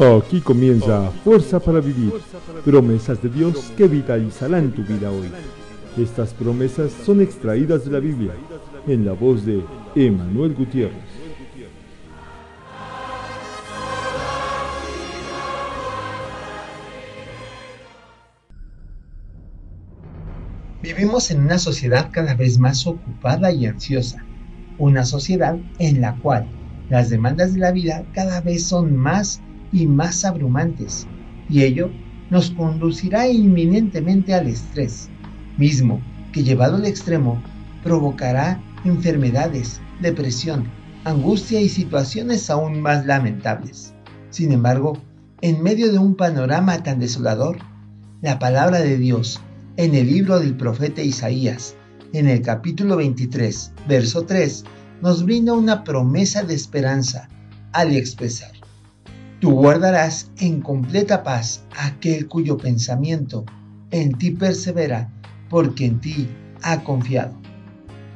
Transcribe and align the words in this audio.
Aquí 0.00 0.40
comienza 0.40 1.10
Fuerza 1.24 1.58
para 1.58 1.80
Vivir, 1.80 2.12
promesas 2.64 3.20
de 3.20 3.28
Dios 3.28 3.72
que 3.76 3.88
vitalizarán 3.88 4.70
tu 4.70 4.84
vida 4.84 5.10
hoy. 5.10 5.28
Estas 6.00 6.32
promesas 6.34 6.92
son 7.04 7.20
extraídas 7.20 7.84
de 7.84 7.90
la 7.90 7.98
Biblia, 7.98 8.30
en 8.86 9.04
la 9.04 9.12
voz 9.12 9.44
de 9.44 9.60
Emanuel 9.96 10.54
Gutiérrez. 10.54 11.02
Vivimos 20.80 21.32
en 21.32 21.40
una 21.40 21.58
sociedad 21.58 22.10
cada 22.12 22.34
vez 22.34 22.60
más 22.60 22.86
ocupada 22.86 23.50
y 23.50 23.66
ansiosa, 23.66 24.24
una 24.78 25.04
sociedad 25.04 25.58
en 25.80 26.00
la 26.00 26.14
cual 26.18 26.46
las 26.88 27.10
demandas 27.10 27.54
de 27.54 27.58
la 27.58 27.72
vida 27.72 28.06
cada 28.14 28.40
vez 28.40 28.64
son 28.64 28.96
más 28.96 29.42
y 29.72 29.86
más 29.86 30.24
abrumantes, 30.24 31.06
y 31.48 31.62
ello 31.62 31.90
nos 32.30 32.50
conducirá 32.50 33.28
inminentemente 33.28 34.34
al 34.34 34.48
estrés, 34.48 35.08
mismo 35.56 36.00
que 36.32 36.42
llevado 36.42 36.76
al 36.76 36.86
extremo 36.86 37.42
provocará 37.82 38.60
enfermedades, 38.84 39.80
depresión, 40.00 40.64
angustia 41.04 41.60
y 41.60 41.68
situaciones 41.68 42.50
aún 42.50 42.80
más 42.80 43.06
lamentables. 43.06 43.94
Sin 44.30 44.52
embargo, 44.52 44.98
en 45.40 45.62
medio 45.62 45.90
de 45.92 45.98
un 45.98 46.16
panorama 46.16 46.82
tan 46.82 46.98
desolador, 46.98 47.58
la 48.20 48.38
palabra 48.38 48.80
de 48.80 48.98
Dios 48.98 49.40
en 49.76 49.94
el 49.94 50.08
libro 50.08 50.40
del 50.40 50.56
profeta 50.56 51.02
Isaías, 51.02 51.76
en 52.12 52.28
el 52.28 52.42
capítulo 52.42 52.96
23, 52.96 53.72
verso 53.86 54.24
3, 54.24 54.64
nos 55.02 55.24
brinda 55.24 55.52
una 55.52 55.84
promesa 55.84 56.42
de 56.42 56.54
esperanza 56.54 57.28
al 57.72 57.94
expresar, 57.94 58.50
Tú 59.40 59.52
guardarás 59.52 60.30
en 60.38 60.60
completa 60.60 61.22
paz 61.22 61.62
aquel 61.76 62.26
cuyo 62.26 62.56
pensamiento 62.56 63.44
en 63.92 64.12
ti 64.18 64.32
persevera, 64.32 65.12
porque 65.48 65.86
en 65.86 66.00
ti 66.00 66.28
ha 66.62 66.82
confiado. 66.82 67.34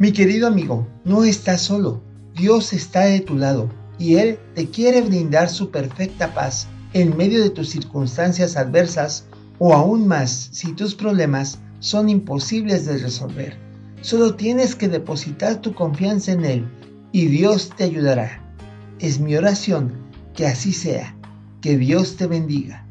Mi 0.00 0.12
querido 0.12 0.48
amigo, 0.48 0.88
no 1.04 1.22
estás 1.22 1.60
solo, 1.60 2.02
Dios 2.34 2.72
está 2.72 3.02
de 3.02 3.20
tu 3.20 3.36
lado 3.36 3.70
y 4.00 4.16
Él 4.16 4.38
te 4.54 4.68
quiere 4.68 5.00
brindar 5.00 5.48
su 5.48 5.70
perfecta 5.70 6.34
paz 6.34 6.66
en 6.92 7.16
medio 7.16 7.40
de 7.40 7.50
tus 7.50 7.70
circunstancias 7.70 8.56
adversas 8.56 9.26
o 9.60 9.74
aún 9.74 10.08
más 10.08 10.48
si 10.50 10.72
tus 10.72 10.96
problemas 10.96 11.60
son 11.78 12.08
imposibles 12.08 12.84
de 12.86 12.98
resolver. 12.98 13.56
Solo 14.00 14.34
tienes 14.34 14.74
que 14.74 14.88
depositar 14.88 15.60
tu 15.60 15.72
confianza 15.72 16.32
en 16.32 16.44
Él 16.44 16.68
y 17.12 17.26
Dios 17.26 17.70
te 17.76 17.84
ayudará. 17.84 18.42
Es 18.98 19.20
mi 19.20 19.36
oración 19.36 19.92
que 20.34 20.46
así 20.46 20.72
sea. 20.72 21.14
Que 21.60 21.76
Dios 21.76 22.16
te 22.16 22.26
bendiga. 22.26 22.86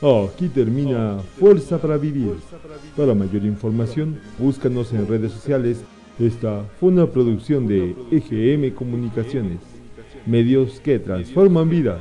Aquí 0.00 0.48
termina 0.48 1.18
Fuerza 1.40 1.78
para 1.78 1.96
Vivir. 1.96 2.36
Para 2.96 3.14
mayor 3.14 3.44
información, 3.44 4.20
búscanos 4.38 4.92
en 4.92 5.08
redes 5.08 5.32
sociales. 5.32 5.82
Esta 6.20 6.64
fue 6.78 6.90
una 6.90 7.06
producción 7.06 7.66
de 7.66 7.96
EGM 8.12 8.74
Comunicaciones, 8.74 9.58
medios 10.26 10.78
que 10.80 11.00
transforman 11.00 11.68
vidas. 11.68 12.00